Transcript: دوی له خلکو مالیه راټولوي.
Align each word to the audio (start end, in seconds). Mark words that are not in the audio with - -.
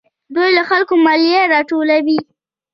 دوی 0.35 0.49
له 0.57 0.63
خلکو 0.69 0.93
مالیه 1.05 1.41
راټولوي. 1.53 2.19